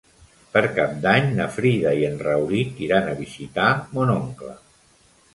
Per 0.53 0.61
Cap 0.77 0.93
d'Any 1.01 1.25
na 1.39 1.45
Frida 1.57 1.91
i 1.99 2.07
en 2.07 2.17
Rauric 2.27 2.79
iran 2.85 3.11
a 3.11 3.13
visitar 3.19 3.67
mon 3.99 4.13
oncle. 4.15 4.55